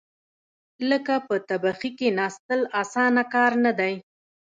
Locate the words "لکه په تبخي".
0.89-1.89